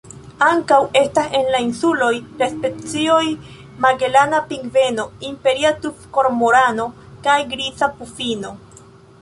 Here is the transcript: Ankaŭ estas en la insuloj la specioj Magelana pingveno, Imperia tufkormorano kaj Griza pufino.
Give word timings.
Ankaŭ 0.43 0.77
estas 0.99 1.35
en 1.39 1.49
la 1.55 1.59
insuloj 1.65 2.09
la 2.39 2.47
specioj 2.53 3.19
Magelana 3.85 4.41
pingveno, 4.53 5.07
Imperia 5.31 5.75
tufkormorano 5.85 6.91
kaj 7.29 7.39
Griza 7.53 7.93
pufino. 8.01 8.57